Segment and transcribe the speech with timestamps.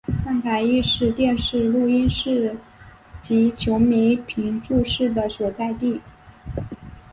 [0.23, 2.57] 看台亦是电视录影室
[3.19, 6.01] 及球赛评述室的所在地。